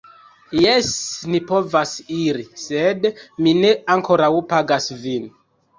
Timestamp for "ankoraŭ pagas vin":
3.99-5.35